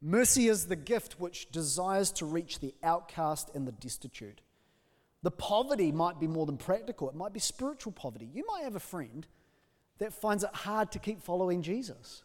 [0.00, 4.40] Mercy is the gift which desires to reach the outcast and the destitute.
[5.22, 8.30] The poverty might be more than practical, it might be spiritual poverty.
[8.32, 9.26] You might have a friend
[9.98, 12.22] that finds it hard to keep following Jesus.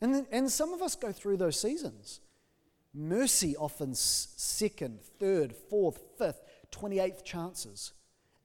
[0.00, 2.20] And, then, and some of us go through those seasons.
[2.94, 6.40] Mercy often second, third, fourth, fifth,
[6.72, 7.92] 28th chances.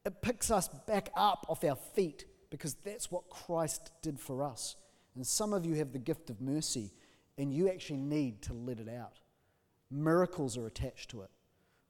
[0.05, 4.75] It picks us back up off our feet because that's what Christ did for us.
[5.15, 6.91] And some of you have the gift of mercy
[7.37, 9.19] and you actually need to let it out.
[9.89, 11.29] Miracles are attached to it.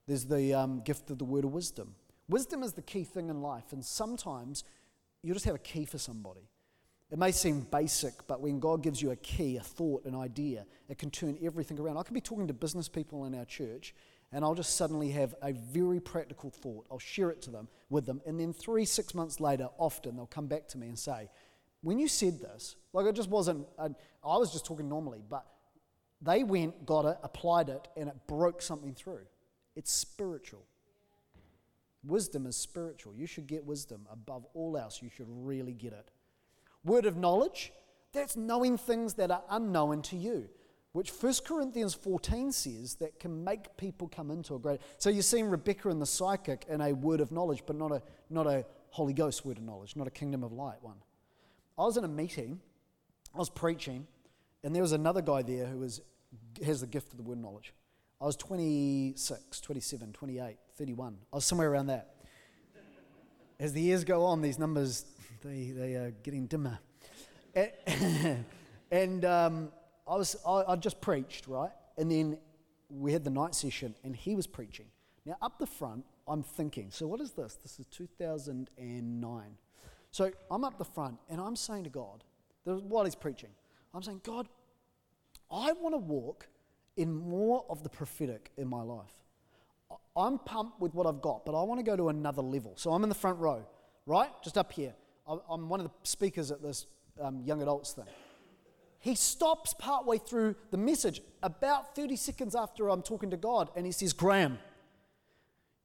[0.07, 1.95] There's the um, gift of the word of wisdom.
[2.27, 4.63] Wisdom is the key thing in life, and sometimes
[5.21, 6.49] you just have a key for somebody.
[7.15, 10.65] It may seem basic, but when God gives you a key, a thought, an idea,
[10.89, 11.95] it can turn everything around.
[11.95, 13.95] I can be talking to business people in our church,
[14.33, 16.85] and I'll just suddenly have a very practical thought.
[16.91, 20.25] I'll share it to them with them, and then three, six months later, often they'll
[20.25, 21.29] come back to me and say,
[21.83, 23.65] "When you said this, like it just wasn't.
[23.79, 23.85] I,
[24.21, 25.45] I was just talking normally, but
[26.21, 29.25] they went, got it, applied it, and it broke something through.
[29.77, 30.65] It's spiritual."
[32.03, 33.15] Wisdom is spiritual.
[33.15, 35.01] You should get wisdom above all else.
[35.01, 36.11] You should really get it.
[36.85, 37.73] Word of knowledge,
[38.13, 40.47] that's knowing things that are unknown to you,
[40.93, 44.79] which 1 Corinthians 14 says that can make people come into a great.
[44.97, 48.01] So you're seeing Rebecca and the psychic in a word of knowledge, but not a,
[48.29, 50.95] not a Holy Ghost word of knowledge, not a kingdom of light one.
[51.77, 52.61] I was in a meeting,
[53.33, 54.07] I was preaching,
[54.63, 56.01] and there was another guy there who was,
[56.65, 57.73] has the gift of the word knowledge.
[58.21, 61.17] I was 26, 27, 28, 31.
[61.33, 62.15] I was somewhere around that.
[63.59, 65.05] As the years go on, these numbers
[65.45, 66.79] they, they are getting dimmer.
[67.53, 68.45] And,
[68.91, 69.71] and um,
[70.07, 71.71] I, was, I, I just preached, right?
[71.97, 72.37] And then
[72.89, 74.87] we had the night session, and he was preaching.
[75.25, 77.57] Now, up the front, I'm thinking, so what is this?
[77.61, 79.43] This is 2009.
[80.11, 82.23] So I'm up the front, and I'm saying to God,
[82.63, 83.49] while he's preaching,
[83.93, 84.47] I'm saying, God,
[85.51, 86.47] I want to walk
[86.97, 89.13] in more of the prophetic in my life.
[90.17, 92.73] I'm pumped with what I've got, but I want to go to another level.
[92.77, 93.65] So I'm in the front row,
[94.05, 94.29] right?
[94.43, 94.93] Just up here.
[95.27, 96.85] I'm one of the speakers at this
[97.21, 98.05] um, young adults thing.
[98.99, 103.85] He stops partway through the message, about 30 seconds after I'm talking to God, and
[103.85, 104.57] he says, Graham,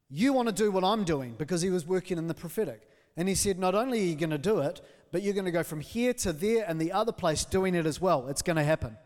[0.09, 2.89] you want to do what I'm doing because he was working in the prophetic.
[3.17, 4.81] And he said, Not only are you going to do it,
[5.13, 7.85] but you're going to go from here to there and the other place doing it
[7.87, 8.29] as well.
[8.29, 8.97] It's going to happen.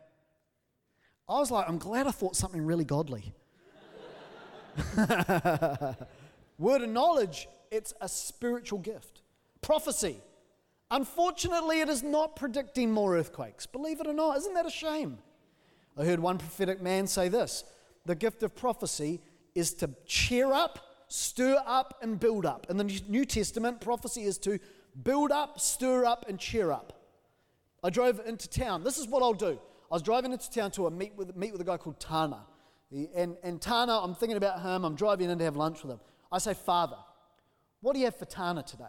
[1.29, 3.33] I was like, I'm glad I thought something really godly.
[6.59, 9.23] Word of knowledge, it's a spiritual gift
[9.64, 10.20] prophecy.
[10.90, 13.66] Unfortunately, it is not predicting more earthquakes.
[13.66, 15.18] Believe it or not, isn't that a shame?
[15.96, 17.64] I heard one prophetic man say this
[18.05, 19.20] the gift of prophecy
[19.55, 22.66] is to cheer up, stir up, and build up.
[22.68, 24.59] In the New Testament, prophecy is to
[25.03, 26.92] build up, stir up, and cheer up.
[27.83, 28.85] I drove into town.
[28.85, 29.59] This is what I'll do.
[29.90, 32.44] I was driving into town to a meet with, meet with a guy called Tana.
[33.14, 34.85] And, and Tana, I'm thinking about him.
[34.85, 36.00] I'm driving in to have lunch with him.
[36.31, 36.96] I say, Father,
[37.81, 38.85] what do you have for Tana today?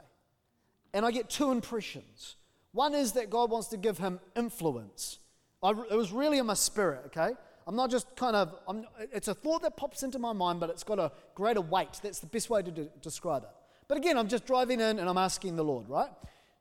[0.95, 2.37] And I get two impressions.
[2.71, 5.19] One is that God wants to give him influence.
[5.61, 7.33] I, it was really in my spirit, okay?
[7.67, 10.69] I'm not just kind of, I'm, it's a thought that pops into my mind, but
[10.69, 11.99] it's got a greater weight.
[12.01, 13.49] That's the best way to de- describe it.
[13.89, 16.09] But again, I'm just driving in and I'm asking the Lord, right?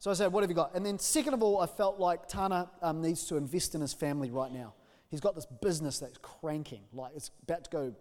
[0.00, 0.74] So I said, What have you got?
[0.74, 3.94] And then, second of all, I felt like Tana um, needs to invest in his
[3.94, 4.74] family right now.
[5.10, 7.94] He's got this business that's cranking, like it's about to go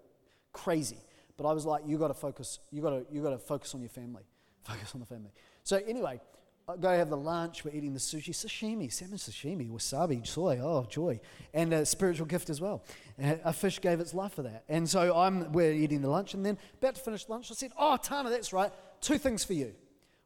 [0.52, 0.98] crazy.
[1.38, 3.76] But I was like, You got to focus, you got to, you got to focus
[3.76, 4.24] on your family,
[4.64, 5.32] focus on the family.
[5.64, 6.20] So, anyway,
[6.68, 7.66] I go have the lunch.
[7.66, 10.60] We're eating the sushi, sashimi, salmon sashimi, wasabi, soy.
[10.62, 11.20] Oh, joy.
[11.54, 12.84] And a spiritual gift as well.
[13.20, 14.64] A fish gave its life for that.
[14.70, 16.34] And so I'm, we're eating the lunch.
[16.34, 18.72] And then about to finish lunch, I said, Oh, Tana, that's right.
[19.02, 19.74] Two things for you.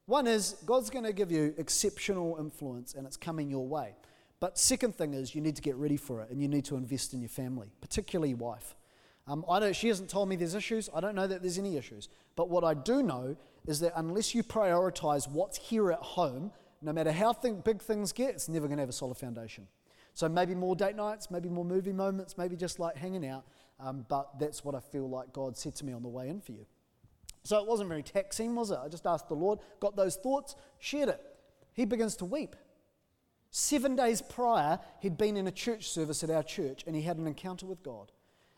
[0.06, 3.95] One is God's going to give you exceptional influence and it's coming your way.
[4.39, 6.76] But second thing is you need to get ready for it and you need to
[6.76, 8.76] invest in your family, particularly wife.
[9.28, 10.89] Um, I don't, she hasn't told me there's issues.
[10.93, 12.08] I don't know that there's any issues.
[12.36, 13.36] But what I do know
[13.67, 16.51] is that unless you prioritize what's here at home,
[16.82, 19.67] no matter how thing, big things get, it's never going to have a solid foundation.
[20.13, 23.45] So maybe more date nights, maybe more movie moments, maybe just like hanging out.
[23.80, 26.41] Um, but that's what I feel like God said to me on the way in
[26.41, 26.65] for you.
[27.43, 28.80] So it wasn't very taxing, was it?
[28.84, 31.21] I just asked the Lord, got those thoughts, shared it.
[31.73, 32.56] He begins to weep.
[33.51, 37.17] Seven days prior, he'd been in a church service at our church and he had
[37.17, 38.12] an encounter with God.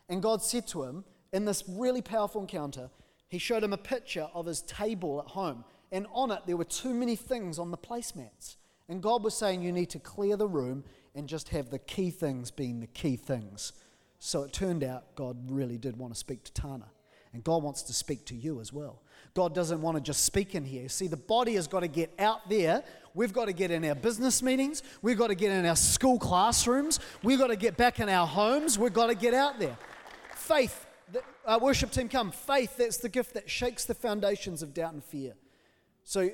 [0.08, 2.90] And God said to him, in this really powerful encounter,
[3.30, 5.64] He showed him a picture of his table at home.
[5.90, 8.56] And on it, there were too many things on the placemats.
[8.88, 12.10] And God was saying, You need to clear the room and just have the key
[12.10, 13.72] things being the key things.
[14.18, 16.86] So it turned out God really did want to speak to Tana.
[17.32, 19.00] And God wants to speak to you as well.
[19.34, 20.88] God doesn't want to just speak in here.
[20.88, 22.82] See, the body has got to get out there.
[23.14, 24.82] We've got to get in our business meetings.
[25.00, 26.98] We've got to get in our school classrooms.
[27.22, 28.76] We've got to get back in our homes.
[28.78, 29.76] We've got to get out there
[30.34, 30.86] faith,
[31.50, 35.02] uh, worship team come, faith, that's the gift that shakes the foundations of doubt and
[35.02, 35.34] fear.
[36.04, 36.30] So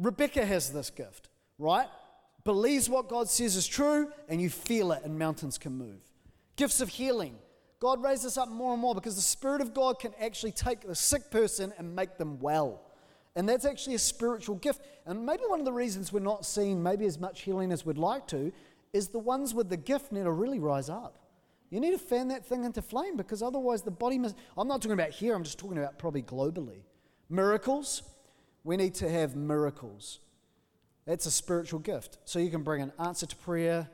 [0.00, 1.88] Rebecca has this gift, right?
[2.44, 6.00] Believes what God says is true, and you feel it, and mountains can move.
[6.56, 7.36] Gifts of healing.
[7.78, 10.80] God raises us up more and more because the Spirit of God can actually take
[10.80, 12.80] the sick person and make them well.
[13.36, 14.80] And that's actually a spiritual gift.
[15.04, 17.98] And maybe one of the reasons we're not seeing maybe as much healing as we'd
[17.98, 18.50] like to
[18.94, 21.18] is the ones with the gift need to really rise up.
[21.74, 24.36] You need to fan that thing into flame because otherwise the body must.
[24.56, 26.82] I'm not talking about here, I'm just talking about probably globally.
[27.28, 28.04] Miracles,
[28.62, 30.20] we need to have miracles.
[31.04, 32.18] That's a spiritual gift.
[32.26, 33.88] So you can bring an answer to prayer,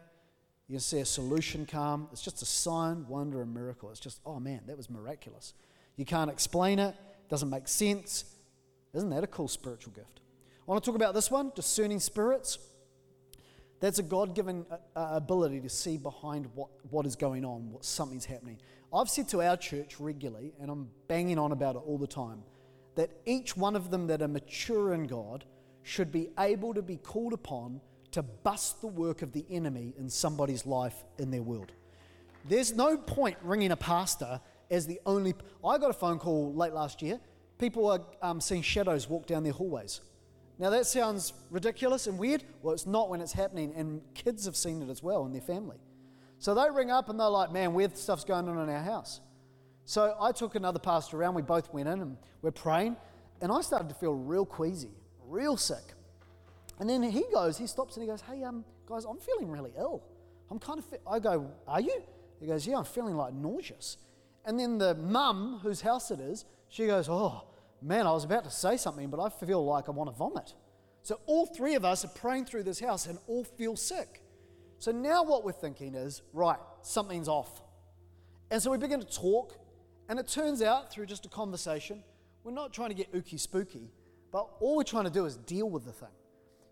[0.68, 2.08] you can see a solution come.
[2.12, 3.88] It's just a sign, wonder, and miracle.
[3.88, 5.54] It's just, oh man, that was miraculous.
[5.96, 6.94] You can't explain it,
[7.30, 8.26] doesn't make sense.
[8.92, 10.20] Isn't that a cool spiritual gift?
[10.68, 12.58] I want to talk about this one discerning spirits.
[13.80, 17.72] That's a God given uh, uh, ability to see behind what, what is going on,
[17.72, 18.58] what something's happening.
[18.92, 22.42] I've said to our church regularly, and I'm banging on about it all the time,
[22.96, 25.44] that each one of them that are mature in God
[25.82, 30.10] should be able to be called upon to bust the work of the enemy in
[30.10, 31.72] somebody's life in their world.
[32.48, 34.40] There's no point ringing a pastor
[34.70, 35.34] as the only.
[35.64, 37.20] I got a phone call late last year.
[37.58, 40.00] People are um, seeing shadows walk down their hallways.
[40.60, 42.44] Now, that sounds ridiculous and weird.
[42.60, 45.40] Well, it's not when it's happening, and kids have seen it as well in their
[45.40, 45.78] family.
[46.38, 49.20] So they ring up and they're like, man, weird stuff's going on in our house.
[49.86, 51.34] So I took another pastor around.
[51.34, 52.96] We both went in and we're praying.
[53.40, 54.90] And I started to feel real queasy,
[55.26, 55.94] real sick.
[56.78, 59.72] And then he goes, he stops and he goes, hey, um, guys, I'm feeling really
[59.78, 60.02] ill.
[60.50, 62.02] I'm kind of, I go, are you?
[62.38, 63.96] He goes, yeah, I'm feeling like nauseous.
[64.44, 67.44] And then the mum, whose house it is, she goes, oh,
[67.82, 70.54] man, I was about to say something, but I feel like I want to vomit.
[71.02, 74.22] So all three of us are praying through this house and all feel sick.
[74.78, 77.62] So now what we're thinking is, right, something's off.
[78.50, 79.54] And so we begin to talk,
[80.08, 82.02] and it turns out through just a conversation,
[82.44, 83.90] we're not trying to get ooky spooky,
[84.32, 86.08] but all we're trying to do is deal with the thing.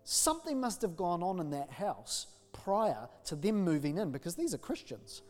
[0.03, 4.53] Something must have gone on in that house prior to them moving in, because these
[4.53, 5.21] are Christians,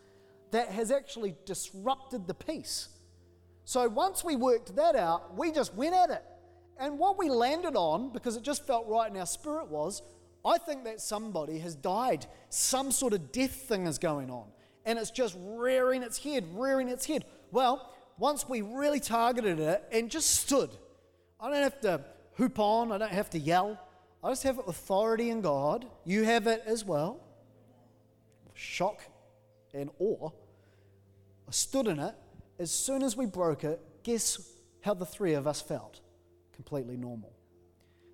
[0.52, 2.90] that has actually disrupted the peace
[3.70, 6.24] so once we worked that out, we just went at it.
[6.80, 10.02] And what we landed on, because it just felt right in our spirit, was
[10.44, 12.26] I think that somebody has died.
[12.50, 14.48] Some sort of death thing is going on.
[14.86, 17.26] And it's just rearing its head, rearing its head.
[17.52, 20.72] Well, once we really targeted it and just stood,
[21.40, 22.04] I don't have to
[22.38, 23.80] hoop on, I don't have to yell.
[24.24, 25.86] I just have authority in God.
[26.06, 27.20] You have it as well.
[28.56, 29.00] Shock
[29.76, 30.32] and awe.
[31.48, 32.16] I stood in it
[32.60, 36.02] as soon as we broke it, guess how the three of us felt?
[36.54, 37.34] Completely normal.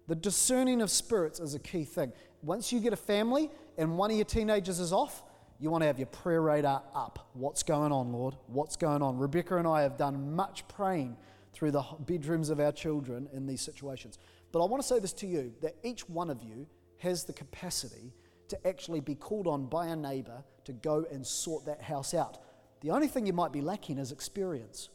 [0.07, 2.13] The discerning of spirits is a key thing.
[2.43, 5.23] Once you get a family and one of your teenagers is off,
[5.59, 7.29] you want to have your prayer radar up.
[7.33, 8.35] What's going on, Lord?
[8.47, 9.17] What's going on?
[9.17, 11.17] Rebecca and I have done much praying
[11.53, 14.19] through the bedrooms of our children in these situations.
[14.51, 16.67] But I want to say this to you that each one of you
[16.99, 18.13] has the capacity
[18.49, 22.37] to actually be called on by a neighbor to go and sort that house out.
[22.81, 24.89] The only thing you might be lacking is experience.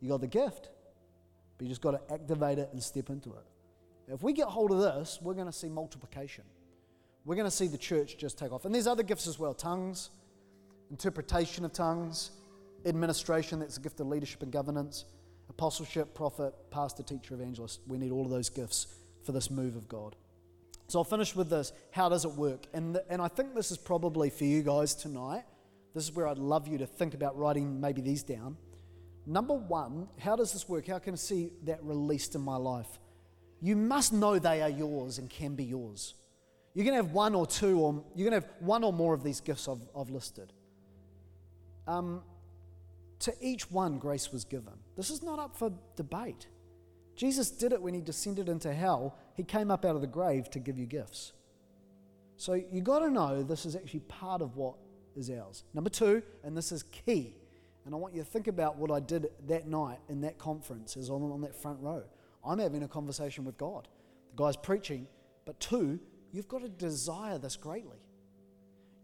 [0.00, 0.68] You got the gift,
[1.56, 3.44] but you just got to activate it and step into it.
[4.12, 6.44] If we get hold of this, we're going to see multiplication.
[7.24, 8.64] We're going to see the church just take off.
[8.64, 10.10] And there's other gifts as well tongues,
[10.90, 12.30] interpretation of tongues,
[12.86, 15.04] administration, that's a gift of leadership and governance,
[15.50, 17.80] apostleship, prophet, pastor, teacher, evangelist.
[17.86, 18.86] We need all of those gifts
[19.24, 20.16] for this move of God.
[20.86, 21.72] So I'll finish with this.
[21.90, 22.66] How does it work?
[22.72, 25.44] And, the, and I think this is probably for you guys tonight.
[25.98, 28.56] This is where I'd love you to think about writing maybe these down.
[29.26, 30.86] Number one, how does this work?
[30.86, 33.00] How can I see that released in my life?
[33.60, 36.14] You must know they are yours and can be yours.
[36.72, 39.12] You're going to have one or two, or you're going to have one or more
[39.12, 40.52] of these gifts I've, I've listed.
[41.88, 42.22] Um,
[43.18, 44.74] to each one, grace was given.
[44.96, 46.46] This is not up for debate.
[47.16, 49.18] Jesus did it when he descended into hell.
[49.34, 51.32] He came up out of the grave to give you gifts.
[52.36, 54.76] So you got to know this is actually part of what
[55.18, 55.64] is ours.
[55.74, 57.34] Number two, and this is key,
[57.84, 60.96] and I want you to think about what I did that night in that conference
[60.96, 62.02] as I'm on that front row.
[62.44, 63.88] I'm having a conversation with God.
[64.34, 65.06] The guy's preaching,
[65.44, 65.98] but two,
[66.32, 67.98] you've got to desire this greatly.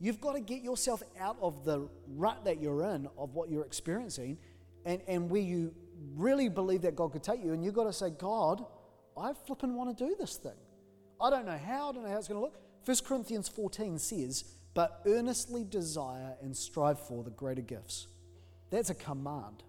[0.01, 3.65] You've got to get yourself out of the rut that you're in of what you're
[3.65, 4.39] experiencing
[4.85, 5.75] and, and where you
[6.15, 7.53] really believe that God could take you.
[7.53, 8.65] And you've got to say, God,
[9.17, 10.53] I flipping want to do this thing.
[11.21, 12.59] I don't know how, I don't know how it's going to look.
[12.85, 14.45] 1 Corinthians 14 says,
[14.75, 18.09] but earnestly desire and strive for the greater gifts.
[18.70, 19.62] That's a command.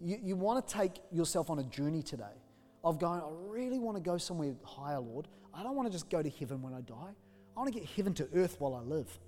[0.00, 2.36] You, you want to take yourself on a journey today
[2.84, 5.28] of going, I really want to go somewhere higher, Lord.
[5.52, 7.14] I don't want to just go to heaven when I die.
[7.56, 9.18] I want to get heaven to earth while I live.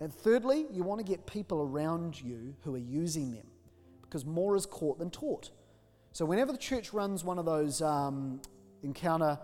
[0.00, 3.46] And thirdly, you want to get people around you who are using them
[4.02, 5.50] because more is caught than taught.
[6.12, 8.40] So, whenever the church runs one of those um,
[8.82, 9.38] encounter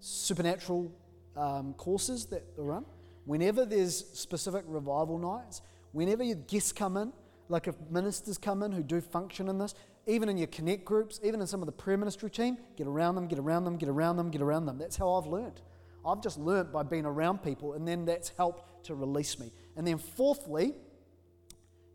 [0.00, 0.92] supernatural
[1.36, 2.84] um, courses that they run,
[3.24, 5.62] whenever there's specific revival nights,
[5.92, 7.12] whenever your guests come in,
[7.48, 9.74] like if ministers come in who do function in this,
[10.06, 13.14] even in your connect groups, even in some of the prayer ministry team, get around
[13.14, 14.78] them, get around them, get around them, get around them.
[14.78, 15.60] That's how I've learned.
[16.04, 19.52] I've just learned by being around people, and then that's helped to release me.
[19.76, 20.74] And then, fourthly,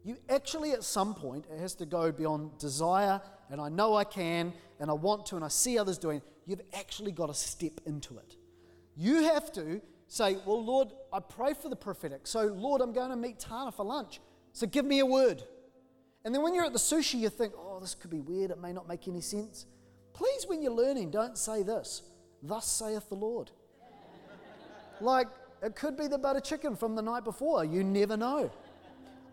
[0.05, 3.19] you actually, at some point, it has to go beyond desire,
[3.49, 6.21] and I know I can, and I want to, and I see others doing.
[6.45, 8.37] You've actually got to step into it.
[8.95, 12.27] You have to say, Well, Lord, I pray for the prophetic.
[12.27, 14.19] So, Lord, I'm going to meet Tana for lunch.
[14.53, 15.43] So, give me a word.
[16.25, 18.51] And then when you're at the sushi, you think, Oh, this could be weird.
[18.51, 19.65] It may not make any sense.
[20.13, 22.01] Please, when you're learning, don't say this.
[22.41, 23.51] Thus saith the Lord.
[25.01, 25.27] like,
[25.61, 27.63] it could be the butter chicken from the night before.
[27.65, 28.51] You never know.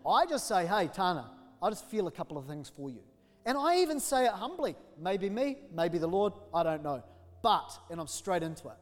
[0.07, 3.01] I just say, hey, Tana, I just feel a couple of things for you.
[3.45, 4.75] And I even say it humbly.
[4.99, 7.03] Maybe me, maybe the Lord, I don't know.
[7.41, 8.77] But, and I'm straight into it.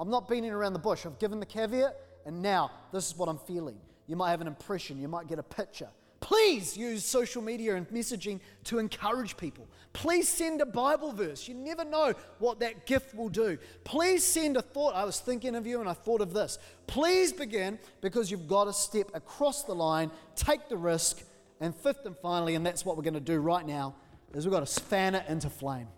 [0.00, 1.04] I'm not beating around the bush.
[1.04, 1.94] I've given the caveat,
[2.24, 3.76] and now this is what I'm feeling.
[4.06, 5.88] You might have an impression, you might get a picture.
[6.20, 9.68] Please use social media and messaging to encourage people.
[9.92, 11.46] Please send a Bible verse.
[11.46, 13.58] You never know what that gift will do.
[13.84, 14.94] Please send a thought.
[14.94, 16.58] I was thinking of you and I thought of this.
[16.86, 21.22] Please begin because you've got to step across the line, take the risk,
[21.60, 23.94] and fifth and finally, and that's what we're going to do right now,
[24.34, 25.88] is we've got to fan it into flame.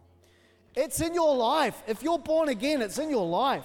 [0.74, 1.80] It's in your life.
[1.86, 3.64] If you're born again, it's in your life.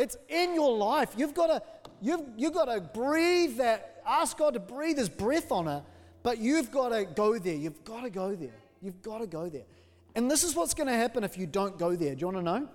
[0.00, 1.10] It's in your life.
[1.14, 1.62] You've got to,
[2.00, 5.82] you've, you've got to breathe that ask God to breathe His breath on it,
[6.22, 7.54] but you've got to go there.
[7.54, 8.58] You've got to go there.
[8.80, 9.66] You've got to go there.
[10.14, 12.14] And this is what's going to happen if you don't go there.
[12.14, 12.68] Do you want to know?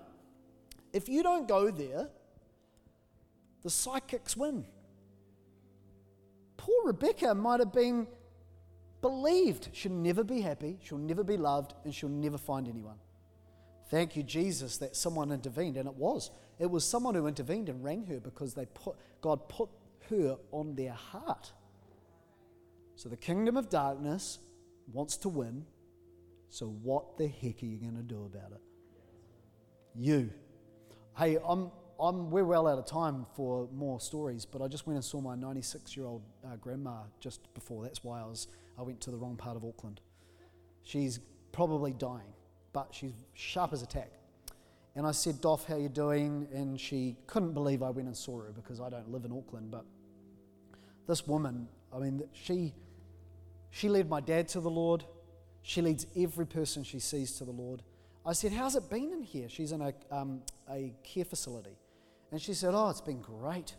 [0.93, 2.09] If you don't go there,
[3.63, 4.63] the psychics win.
[6.57, 8.07] Poor Rebecca might have been
[9.01, 12.97] believed she'll never be happy, she'll never be loved, and she'll never find anyone.
[13.89, 16.31] Thank you, Jesus, that someone intervened, and it was.
[16.59, 19.69] It was someone who intervened and rang her because they put God put
[20.09, 21.51] her on their heart.
[22.95, 24.39] So the kingdom of darkness
[24.91, 25.65] wants to win.
[26.49, 28.61] So what the heck are you going to do about it?
[29.93, 30.29] You.
[31.17, 34.95] Hey, I'm, I'm, we're well out of time for more stories, but I just went
[34.95, 37.83] and saw my 96 year old uh, grandma just before.
[37.83, 38.47] That's why I, was,
[38.77, 39.99] I went to the wrong part of Auckland.
[40.83, 41.19] She's
[41.51, 42.33] probably dying,
[42.73, 44.11] but she's sharp as a tack.
[44.95, 46.47] And I said, Doff, how you doing?
[46.53, 49.71] And she couldn't believe I went and saw her because I don't live in Auckland,
[49.71, 49.85] but
[51.07, 52.73] this woman, I mean, she,
[53.69, 55.03] she led my dad to the Lord.
[55.61, 57.81] She leads every person she sees to the Lord.
[58.25, 59.49] I said, How's it been in here?
[59.49, 61.77] She's in a, um, a care facility.
[62.31, 63.75] And she said, Oh, it's been great.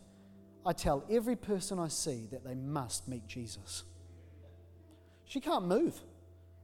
[0.65, 3.83] I tell every person I see that they must meet Jesus.
[5.25, 5.99] She can't move.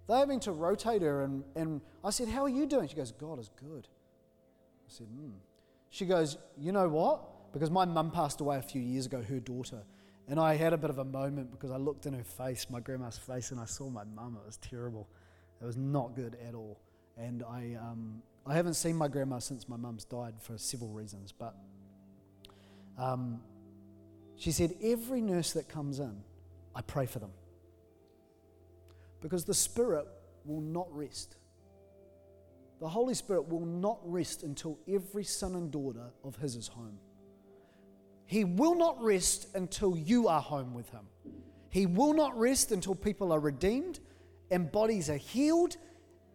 [0.07, 1.23] They're having to rotate her.
[1.23, 2.87] And, and I said, How are you doing?
[2.87, 3.87] She goes, God is good.
[4.93, 5.31] Said, Hmm.
[5.89, 7.51] She goes, You know what?
[7.51, 9.83] Because my mum passed away a few years ago, her daughter.
[10.27, 12.79] And I had a bit of a moment because I looked in her face, my
[12.79, 14.37] grandma's face, and I saw my mum.
[14.41, 15.09] It was terrible.
[15.61, 16.79] It was not good at all.
[17.17, 21.31] And I, um, I haven't seen my grandma since my mum's died for several reasons.
[21.31, 21.55] But
[22.97, 23.41] um,
[24.35, 26.21] she said, Every nurse that comes in,
[26.75, 27.31] I pray for them.
[29.21, 30.05] Because the spirit
[30.45, 31.35] will not rest.
[32.83, 36.97] The Holy Spirit will not rest until every son and daughter of His is home.
[38.25, 41.07] He will not rest until you are home with Him.
[41.69, 44.01] He will not rest until people are redeemed
[44.51, 45.77] and bodies are healed